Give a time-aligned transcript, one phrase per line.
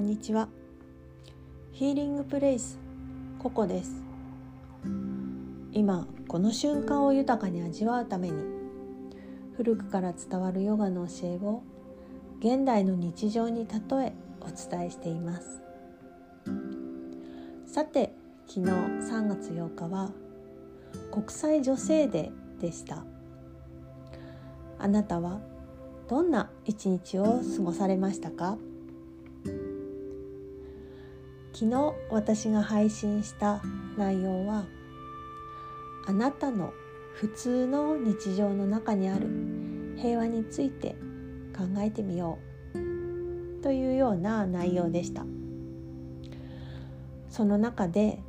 [0.00, 0.48] んにちは。
[1.72, 2.78] ヒーリングプレイス
[3.38, 4.02] ココです。
[5.72, 8.42] 今この瞬間を豊かに味わうために
[9.56, 11.62] 古くから伝わるヨガの教えを
[12.40, 15.60] 現代の日常に例えお伝えしています。
[17.66, 18.14] さて
[18.46, 20.10] 昨日3月8日は
[21.12, 23.04] 国際女性デーでした。
[24.78, 25.40] あなたは
[26.08, 28.56] どんな一日を過ごされましたか？
[31.60, 33.60] 昨日私が配信した
[33.98, 34.64] 内容は
[36.06, 36.72] あなたの
[37.12, 39.28] 普通の日常の中にある
[39.98, 40.96] 平和について
[41.54, 42.38] 考えてみよ
[42.72, 45.26] うというような内容でした。
[47.28, 48.20] その中で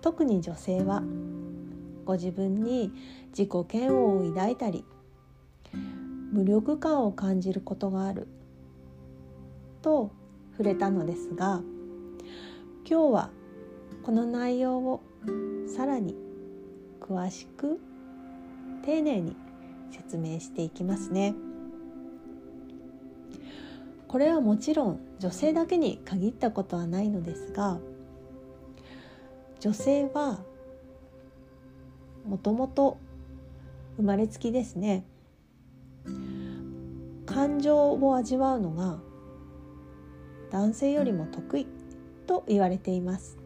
[0.00, 1.04] 特に女性は
[2.04, 2.90] ご自分に
[3.28, 4.84] 自己嫌悪を抱いたり
[6.32, 8.26] 無力感を感じることがある
[9.82, 10.10] と
[10.50, 11.62] 触れたのですが
[12.88, 13.30] 今日は
[14.02, 15.02] この内容を
[15.66, 16.16] さらに
[17.00, 17.80] 詳しく
[18.84, 19.36] 丁寧に
[19.90, 21.34] 説明していきますね。
[24.12, 27.78] これはもちろん女性だけに限ったことはないのですが
[29.58, 30.40] 女性は
[32.26, 32.98] もともと
[33.96, 35.06] 生まれつきですね
[37.24, 38.98] 感情を味わうのが
[40.50, 41.66] 男性よりも得意
[42.26, 43.36] と言われています。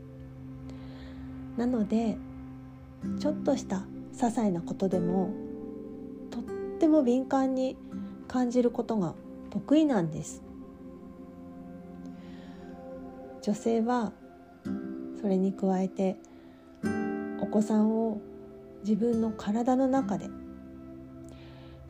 [1.56, 2.16] なので
[3.18, 5.30] ちょっとした些細なことでも
[6.30, 6.42] とっ
[6.78, 7.76] ても敏感に
[8.28, 9.14] 感じることが
[9.50, 10.42] 得意なんです。
[13.42, 14.12] 女性は
[15.20, 16.16] それに加えて
[17.40, 18.20] お子さんを
[18.82, 20.28] 自分の体の中で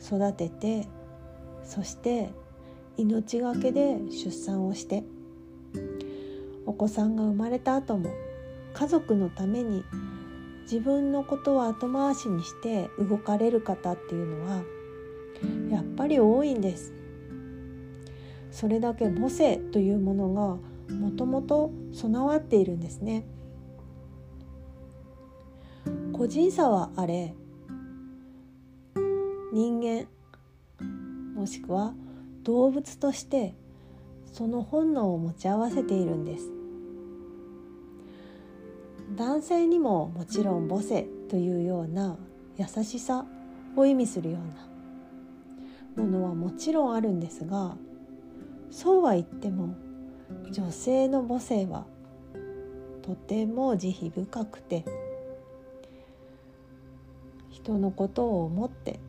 [0.05, 0.87] 育てて
[1.65, 2.31] そして
[2.97, 5.05] 命がけで出産をして
[6.67, 8.11] お子さんが生まれた後も
[8.75, 9.85] 家族のために
[10.63, 14.63] 自分のことを後回しにして動かれる方っていうのは
[15.71, 16.93] やっぱり多いんです。
[18.51, 20.33] それだけ母性というもの
[20.89, 23.25] がもともと備わっているんですね。
[26.13, 27.35] 個人差はあれ
[29.53, 30.09] 人間
[31.35, 31.95] もしくは
[32.43, 33.55] 動物として
[34.37, 36.51] その本能を持ち合わせているんです。
[39.17, 42.19] 男性にももちろん母性というような
[42.59, 43.25] 優しさ
[43.77, 44.37] を意味するよ
[45.97, 47.77] うなものはもちろんあるんですが
[48.71, 49.75] そうは言っても
[50.51, 51.87] 女性の母性は
[53.01, 54.85] とても慈悲深くて
[57.49, 59.01] 人のことを思って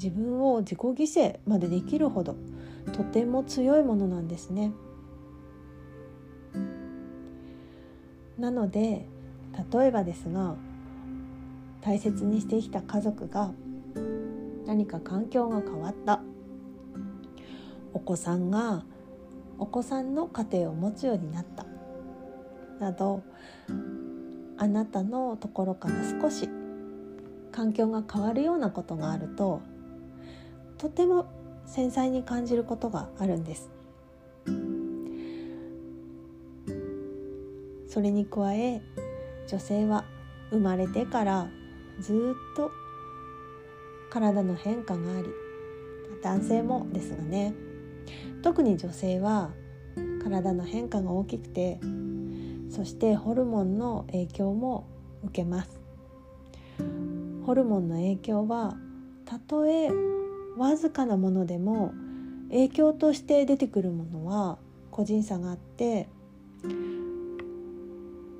[0.00, 2.36] 自分を自己犠牲までできるほど
[2.92, 4.72] とても強いものなんですね。
[8.38, 9.08] なので
[9.72, 10.56] 例えばですが
[11.80, 13.52] 大切にしてきた家族が
[14.66, 16.20] 何か環境が変わった
[17.94, 18.84] お子さんが
[19.58, 21.64] お子さんの家庭を持つようになった
[22.78, 23.22] など
[24.58, 26.48] あなたのところから少し
[27.52, 29.62] 環境が変わるようなことがあると
[30.76, 31.26] とても
[31.66, 33.70] 繊細に感じることがあるんです。
[37.88, 38.82] それに加え
[39.48, 40.04] 女性は
[40.50, 41.48] 生まれてから
[42.00, 42.70] ずっと
[44.10, 45.28] 体の変化があり
[46.22, 47.54] 男性もですがね。
[48.42, 49.50] 特に女性は
[50.22, 51.80] 体の変化が大きくて
[52.70, 54.86] そしてホルモンの影響も
[55.24, 55.80] 受けます。
[57.44, 58.76] ホルモンの影響は
[59.24, 59.90] たとえ
[60.56, 61.92] わずかなものでも
[62.50, 64.58] 影響として出てくるものは
[64.90, 66.08] 個人差があって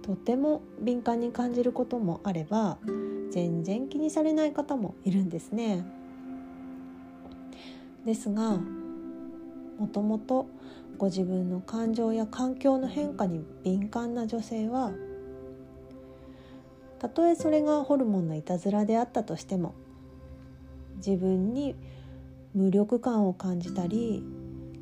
[0.03, 2.79] とても敏感に感じることもあれば
[3.31, 5.85] 全然気にされない方もいるんですね。
[8.05, 8.59] ですが
[9.79, 10.47] もともと
[10.97, 14.93] ご自分の感情や環境の変化に敏感な女性は
[16.99, 19.75] たとえそれがホルモンのいたずらであったとしても
[20.97, 21.75] 自分に
[22.57, 24.25] 無力感を感じたり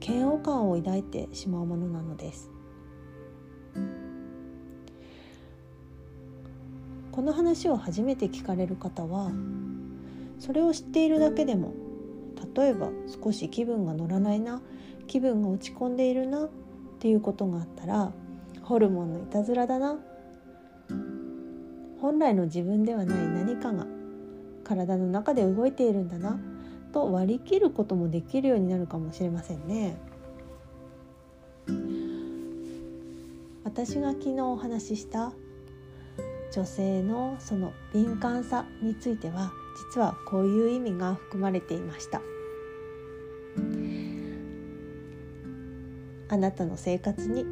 [0.01, 2.49] 嫌悪感を抱いてしまうものなのです。
[7.11, 9.33] この話を初めて聞かれる方は
[10.39, 11.73] それを知っているだけでも
[12.57, 12.91] 例えば
[13.23, 14.63] 少し気分が乗らないな
[15.07, 16.51] 気分が落ち込んでいるなっ
[17.01, 18.13] ていうことがあったら
[18.63, 19.99] ホルモンのいたずらだな
[22.01, 23.87] 本来の自分ではない何かが
[24.65, 26.39] 体の中で動いているんだな
[26.95, 29.97] と割り切ることもできるようになるかもしれませんね。
[33.65, 35.33] 私が昨日お話しした
[36.53, 39.53] 女性のその敏感さについては
[39.93, 42.23] 実はこういう意味が含まれていました
[46.29, 47.45] あなたの生活に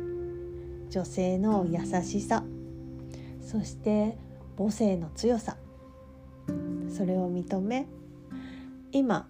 [0.91, 2.45] 女性の優しさ
[3.41, 4.17] そして
[4.57, 5.57] 母性の強さ
[6.97, 7.89] それを認め
[8.93, 9.27] 今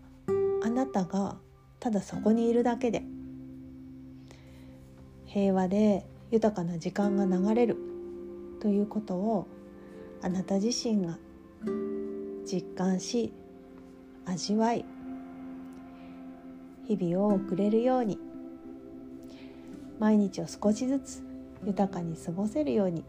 [0.65, 1.39] あなたが
[1.81, 3.03] ただそこにいるだけで
[5.27, 7.77] 平和で豊かな時間が流れる
[8.61, 9.49] ということを
[10.23, 11.19] あなた自身が
[12.45, 13.33] 実感し
[14.25, 14.85] 味わい
[16.87, 18.19] 日々を送れるように
[19.99, 21.23] 毎日を少しずつ
[21.65, 23.05] 豊かに過ごせるように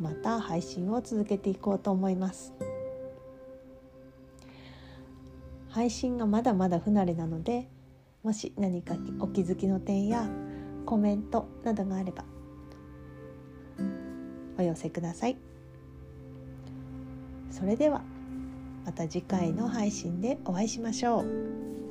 [0.00, 2.52] また配信を続けていこうと思います。
[5.74, 7.68] 配信がまだまだ不慣れなので
[8.22, 10.24] もし何かお気づきの点や
[10.86, 12.24] コメントなどがあれば
[14.56, 15.36] お寄せください
[17.50, 18.02] それでは
[18.86, 21.83] また次回の配信でお会いしましょう。